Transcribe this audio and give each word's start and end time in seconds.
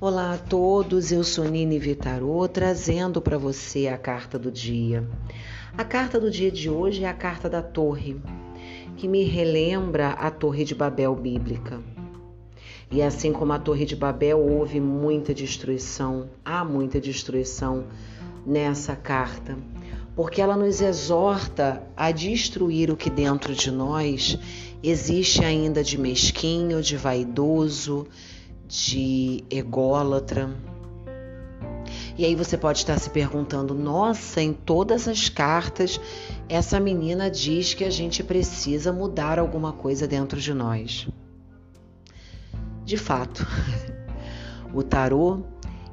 Olá 0.00 0.34
a 0.34 0.38
todos, 0.38 1.10
eu 1.10 1.24
sou 1.24 1.44
Nini 1.46 1.76
Vitarô, 1.76 2.46
trazendo 2.46 3.20
para 3.20 3.36
você 3.36 3.88
a 3.88 3.98
carta 3.98 4.38
do 4.38 4.48
dia. 4.48 5.04
A 5.76 5.82
carta 5.82 6.20
do 6.20 6.30
dia 6.30 6.52
de 6.52 6.70
hoje 6.70 7.02
é 7.02 7.08
a 7.08 7.12
carta 7.12 7.50
da 7.50 7.60
Torre, 7.60 8.16
que 8.96 9.08
me 9.08 9.24
relembra 9.24 10.10
a 10.10 10.30
Torre 10.30 10.62
de 10.62 10.72
Babel 10.72 11.16
bíblica. 11.16 11.80
E 12.92 13.02
assim 13.02 13.32
como 13.32 13.52
a 13.52 13.58
Torre 13.58 13.84
de 13.84 13.96
Babel, 13.96 14.38
houve 14.38 14.78
muita 14.78 15.34
destruição, 15.34 16.30
há 16.44 16.64
muita 16.64 17.00
destruição 17.00 17.82
nessa 18.46 18.94
carta, 18.94 19.58
porque 20.14 20.40
ela 20.40 20.56
nos 20.56 20.80
exorta 20.80 21.82
a 21.96 22.12
destruir 22.12 22.88
o 22.88 22.96
que 22.96 23.10
dentro 23.10 23.52
de 23.52 23.72
nós 23.72 24.38
existe 24.80 25.44
ainda 25.44 25.82
de 25.82 25.98
mesquinho, 25.98 26.80
de 26.80 26.96
vaidoso, 26.96 28.06
de 28.68 29.42
ególatra. 29.50 30.54
E 32.18 32.24
aí 32.24 32.34
você 32.34 32.58
pode 32.58 32.78
estar 32.78 32.98
se 32.98 33.08
perguntando: 33.08 33.72
nossa, 33.74 34.42
em 34.42 34.52
todas 34.52 35.08
as 35.08 35.30
cartas, 35.30 35.98
essa 36.48 36.78
menina 36.78 37.30
diz 37.30 37.72
que 37.72 37.84
a 37.84 37.90
gente 37.90 38.22
precisa 38.22 38.92
mudar 38.92 39.38
alguma 39.38 39.72
coisa 39.72 40.06
dentro 40.06 40.38
de 40.38 40.52
nós. 40.52 41.08
De 42.84 42.96
fato, 42.96 43.46
o 44.74 44.82
tarô 44.82 45.42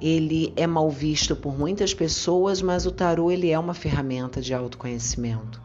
ele 0.00 0.52
é 0.56 0.66
mal 0.66 0.88
visto 0.90 1.36
por 1.36 1.58
muitas 1.58 1.92
pessoas, 1.92 2.62
mas 2.62 2.86
o 2.86 2.90
tarô 2.90 3.30
ele 3.30 3.50
é 3.50 3.58
uma 3.58 3.74
ferramenta 3.74 4.40
de 4.40 4.54
autoconhecimento. 4.54 5.60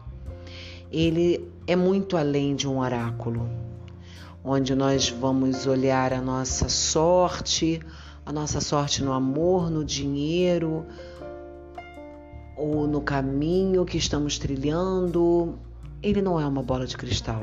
Ele 0.90 1.48
é 1.66 1.74
muito 1.74 2.16
além 2.16 2.54
de 2.54 2.68
um 2.68 2.78
oráculo 2.78 3.48
onde 4.48 4.76
nós 4.76 5.08
vamos 5.10 5.66
olhar 5.66 6.12
a 6.12 6.20
nossa 6.20 6.68
sorte, 6.68 7.80
a 8.24 8.32
nossa 8.32 8.60
sorte 8.60 9.02
no 9.02 9.12
amor, 9.12 9.68
no 9.68 9.84
dinheiro 9.84 10.86
ou 12.56 12.86
no 12.86 13.00
caminho 13.00 13.84
que 13.84 13.98
estamos 13.98 14.38
trilhando. 14.38 15.58
Ele 16.00 16.22
não 16.22 16.40
é 16.40 16.46
uma 16.46 16.62
bola 16.62 16.86
de 16.86 16.96
cristal 16.96 17.42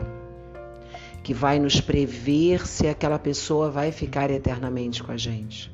que 1.22 1.34
vai 1.34 1.60
nos 1.60 1.82
prever 1.82 2.66
se 2.66 2.88
aquela 2.88 3.20
pessoa 3.20 3.70
vai 3.70 3.92
ficar 3.92 4.32
eternamente 4.32 5.04
com 5.04 5.12
a 5.12 5.18
gente. 5.18 5.70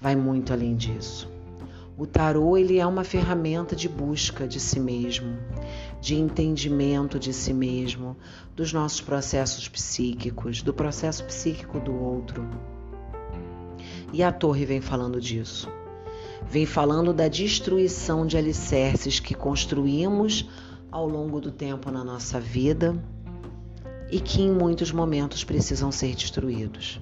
Vai 0.00 0.16
muito 0.16 0.52
além 0.52 0.74
disso. 0.74 1.28
O 2.00 2.06
tarô 2.06 2.56
ele 2.56 2.78
é 2.78 2.86
uma 2.86 3.04
ferramenta 3.04 3.76
de 3.76 3.86
busca 3.86 4.48
de 4.48 4.58
si 4.58 4.80
mesmo, 4.80 5.36
de 6.00 6.14
entendimento 6.14 7.18
de 7.18 7.30
si 7.30 7.52
mesmo, 7.52 8.16
dos 8.56 8.72
nossos 8.72 9.02
processos 9.02 9.68
psíquicos, 9.68 10.62
do 10.62 10.72
processo 10.72 11.22
psíquico 11.24 11.78
do 11.78 11.92
outro. 11.92 12.48
E 14.14 14.22
a 14.22 14.32
torre 14.32 14.64
vem 14.64 14.80
falando 14.80 15.20
disso. 15.20 15.68
Vem 16.48 16.64
falando 16.64 17.12
da 17.12 17.28
destruição 17.28 18.26
de 18.26 18.38
alicerces 18.38 19.20
que 19.20 19.34
construímos 19.34 20.48
ao 20.90 21.06
longo 21.06 21.38
do 21.38 21.50
tempo 21.50 21.90
na 21.90 22.02
nossa 22.02 22.40
vida 22.40 22.96
e 24.10 24.20
que 24.20 24.40
em 24.40 24.50
muitos 24.50 24.90
momentos 24.90 25.44
precisam 25.44 25.92
ser 25.92 26.14
destruídos 26.14 26.98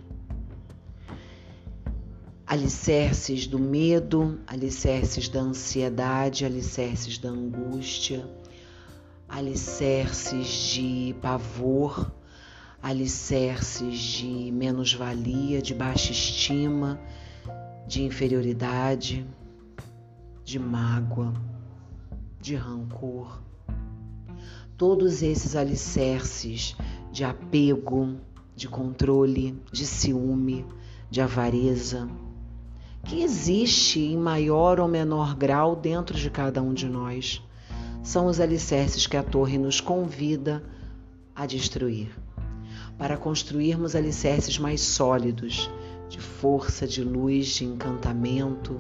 alicerces 2.49 3.47
do 3.47 3.59
medo, 3.59 4.41
alicerces 4.47 5.29
da 5.29 5.43
ansiedade, 5.43 6.47
alicerces 6.47 7.19
da 7.19 7.29
angústia, 7.29 8.27
alicerces 9.29 10.73
de 10.73 11.15
pavor, 11.21 12.11
alicerces 12.83 14.01
de 14.01 14.51
menos-valia, 14.51 15.61
de 15.61 15.75
baixa 15.75 16.11
estima, 16.11 16.99
de 17.87 18.03
inferioridade, 18.05 19.27
de 20.43 20.59
mágoa, 20.59 21.35
de 22.41 22.57
rancor. 22.57 23.43
Todos 24.79 25.23
esses 25.23 25.55
alicerces 25.55 26.75
de 27.13 27.25
apego, 27.25 28.17
de 28.57 28.69
controle, 28.69 29.55
de 29.71 29.85
ciúme, 29.85 30.65
de 31.11 31.21
avareza, 31.21 32.09
que 33.09 33.23
existe 33.23 34.01
em 34.01 34.19
maior 34.19 34.79
ou 34.79 34.87
menor 34.87 35.35
grau 35.35 35.75
dentro 35.75 36.15
de 36.15 36.29
cada 36.29 36.61
um 36.61 36.75
de 36.75 36.87
nós. 36.87 37.43
São 38.03 38.27
os 38.27 38.39
alicerces 38.39 39.07
que 39.07 39.17
a 39.17 39.23
torre 39.23 39.57
nos 39.57 39.81
convida 39.81 40.63
a 41.35 41.47
destruir, 41.47 42.11
para 42.99 43.17
construirmos 43.17 43.97
alicerces 43.97 44.59
mais 44.59 44.83
sólidos, 44.83 45.71
de 46.11 46.21
força, 46.21 46.87
de 46.87 47.03
luz, 47.03 47.47
de 47.47 47.65
encantamento, 47.65 48.79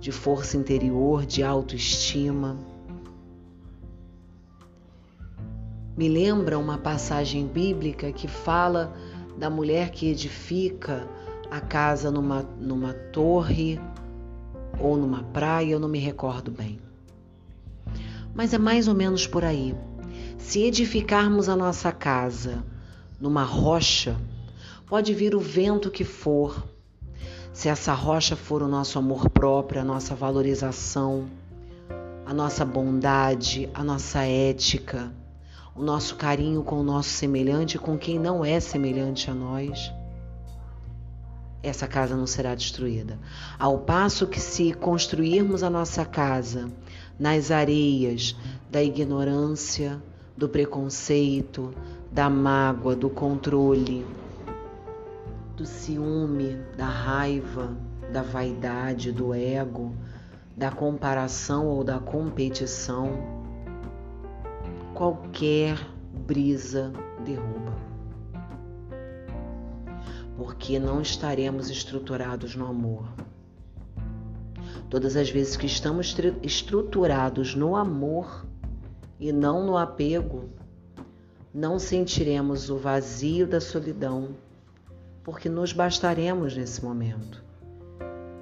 de 0.00 0.10
força 0.10 0.56
interior, 0.56 1.24
de 1.24 1.44
autoestima. 1.44 2.58
Me 5.96 6.08
lembra 6.08 6.58
uma 6.58 6.78
passagem 6.78 7.46
bíblica 7.46 8.10
que 8.10 8.26
fala 8.26 8.92
da 9.38 9.48
mulher 9.48 9.90
que 9.90 10.08
edifica 10.08 11.06
a 11.52 11.60
casa 11.60 12.10
numa, 12.10 12.40
numa 12.58 12.94
torre 12.94 13.78
ou 14.80 14.96
numa 14.96 15.22
praia, 15.22 15.72
eu 15.72 15.78
não 15.78 15.88
me 15.88 15.98
recordo 15.98 16.50
bem. 16.50 16.80
Mas 18.34 18.54
é 18.54 18.58
mais 18.58 18.88
ou 18.88 18.94
menos 18.94 19.26
por 19.26 19.44
aí. 19.44 19.74
Se 20.38 20.62
edificarmos 20.62 21.50
a 21.50 21.54
nossa 21.54 21.92
casa 21.92 22.64
numa 23.20 23.44
rocha, 23.44 24.16
pode 24.86 25.12
vir 25.12 25.34
o 25.34 25.40
vento 25.40 25.90
que 25.90 26.04
for. 26.04 26.66
Se 27.52 27.68
essa 27.68 27.92
rocha 27.92 28.34
for 28.34 28.62
o 28.62 28.68
nosso 28.68 28.98
amor 28.98 29.28
próprio, 29.28 29.82
a 29.82 29.84
nossa 29.84 30.14
valorização, 30.14 31.28
a 32.24 32.32
nossa 32.32 32.64
bondade, 32.64 33.68
a 33.74 33.84
nossa 33.84 34.22
ética, 34.22 35.12
o 35.76 35.82
nosso 35.82 36.16
carinho 36.16 36.62
com 36.62 36.76
o 36.76 36.82
nosso 36.82 37.10
semelhante 37.10 37.78
com 37.78 37.98
quem 37.98 38.18
não 38.18 38.42
é 38.42 38.58
semelhante 38.58 39.30
a 39.30 39.34
nós 39.34 39.92
essa 41.62 41.86
casa 41.86 42.16
não 42.16 42.26
será 42.26 42.54
destruída. 42.54 43.18
Ao 43.58 43.78
passo 43.78 44.26
que, 44.26 44.40
se 44.40 44.72
construirmos 44.72 45.62
a 45.62 45.70
nossa 45.70 46.04
casa 46.04 46.70
nas 47.18 47.50
areias 47.50 48.36
da 48.70 48.82
ignorância, 48.82 50.02
do 50.36 50.48
preconceito, 50.48 51.72
da 52.10 52.28
mágoa, 52.28 52.96
do 52.96 53.08
controle, 53.08 54.04
do 55.56 55.64
ciúme, 55.64 56.58
da 56.76 56.86
raiva, 56.86 57.76
da 58.12 58.22
vaidade, 58.22 59.12
do 59.12 59.32
ego, 59.32 59.94
da 60.56 60.70
comparação 60.70 61.66
ou 61.66 61.84
da 61.84 61.98
competição, 61.98 63.12
qualquer 64.94 65.78
brisa 66.26 66.92
derruba 67.24 67.91
porque 70.36 70.78
não 70.78 71.00
estaremos 71.00 71.70
estruturados 71.70 72.56
no 72.56 72.66
amor. 72.66 73.06
Todas 74.88 75.16
as 75.16 75.30
vezes 75.30 75.56
que 75.56 75.66
estamos 75.66 76.14
estruturados 76.42 77.54
no 77.54 77.76
amor 77.76 78.46
e 79.18 79.32
não 79.32 79.64
no 79.64 79.76
apego, 79.76 80.50
não 81.54 81.78
sentiremos 81.78 82.70
o 82.70 82.76
vazio 82.76 83.46
da 83.46 83.60
solidão, 83.60 84.30
porque 85.22 85.48
nos 85.48 85.72
bastaremos 85.72 86.56
nesse 86.56 86.84
momento. 86.84 87.42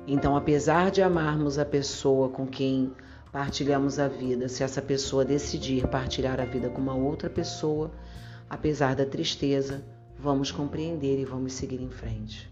Então, 0.06 0.34
apesar 0.36 0.90
de 0.90 1.02
amarmos 1.02 1.58
a 1.58 1.64
pessoa 1.64 2.28
com 2.28 2.46
quem 2.46 2.92
partilhamos 3.30 3.98
a 3.98 4.08
vida, 4.08 4.48
se 4.48 4.62
essa 4.62 4.82
pessoa 4.82 5.24
decidir 5.24 5.86
partilhar 5.86 6.40
a 6.40 6.44
vida 6.44 6.68
com 6.68 6.80
uma 6.80 6.94
outra 6.94 7.30
pessoa, 7.30 7.90
apesar 8.48 8.96
da 8.96 9.06
tristeza, 9.06 9.84
vamos 10.20 10.50
compreender 10.50 11.18
e 11.18 11.24
vamos 11.24 11.54
seguir 11.54 11.80
em 11.80 11.88
frente. 11.88 12.50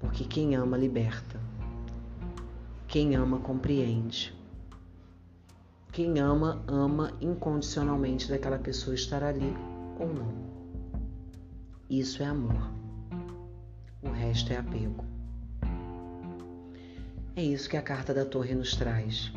Porque 0.00 0.24
quem 0.24 0.54
ama 0.54 0.78
liberta. 0.78 1.38
Quem 2.88 3.14
ama 3.14 3.38
compreende. 3.38 4.34
Quem 5.92 6.18
ama, 6.18 6.64
ama 6.66 7.12
incondicionalmente 7.20 8.30
daquela 8.30 8.58
pessoa 8.58 8.94
estar 8.94 9.22
ali 9.22 9.54
ou 10.00 10.08
não. 10.08 10.32
Isso 11.90 12.22
é 12.22 12.26
amor. 12.26 12.70
O 14.02 14.08
resto 14.08 14.50
é 14.52 14.56
apego. 14.56 15.04
É 17.36 17.42
isso 17.42 17.68
que 17.68 17.76
a 17.76 17.82
carta 17.82 18.14
da 18.14 18.24
torre 18.24 18.54
nos 18.54 18.74
traz. 18.74 19.30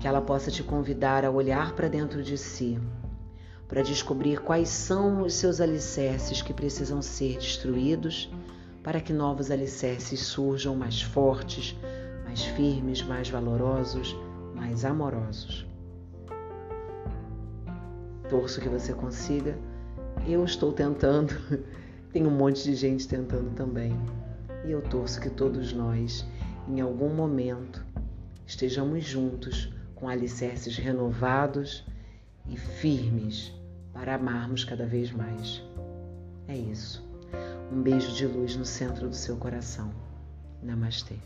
Que 0.00 0.08
ela 0.08 0.20
possa 0.20 0.50
te 0.50 0.64
convidar 0.64 1.24
a 1.24 1.30
olhar 1.30 1.72
para 1.76 1.88
dentro 1.88 2.20
de 2.20 2.36
si 2.36 2.80
para 3.68 3.82
descobrir 3.82 4.40
quais 4.40 4.68
são 4.68 5.22
os 5.22 5.34
seus 5.34 5.60
alicerces 5.60 6.40
que 6.40 6.54
precisam 6.54 7.02
ser 7.02 7.34
destruídos 7.34 8.30
para 8.82 9.00
que 9.00 9.12
novos 9.12 9.50
alicerces 9.50 10.20
surjam 10.20 10.76
mais 10.76 11.02
fortes, 11.02 11.76
mais 12.24 12.44
firmes, 12.44 13.02
mais 13.02 13.28
valorosos, 13.28 14.16
mais 14.54 14.84
amorosos. 14.84 15.66
Torço 18.28 18.60
que 18.60 18.68
você 18.68 18.92
consiga. 18.92 19.58
Eu 20.26 20.44
estou 20.44 20.72
tentando, 20.72 21.34
tem 22.12 22.24
um 22.26 22.30
monte 22.30 22.62
de 22.62 22.76
gente 22.76 23.08
tentando 23.08 23.50
também. 23.56 23.92
E 24.64 24.70
eu 24.70 24.82
torço 24.82 25.20
que 25.20 25.30
todos 25.30 25.72
nós, 25.72 26.24
em 26.68 26.80
algum 26.80 27.12
momento, 27.12 27.84
estejamos 28.46 29.04
juntos 29.04 29.72
com 29.96 30.08
alicerces 30.08 30.76
renovados 30.76 31.84
e 32.48 32.56
firmes 32.56 33.55
para 33.96 34.14
amarmos 34.14 34.64
cada 34.64 34.86
vez 34.86 35.10
mais. 35.10 35.62
É 36.48 36.56
isso. 36.56 37.04
Um 37.72 37.82
beijo 37.82 38.12
de 38.12 38.26
luz 38.26 38.56
no 38.56 38.64
centro 38.64 39.08
do 39.08 39.16
seu 39.16 39.36
coração. 39.36 39.90
Namastê. 40.62 41.16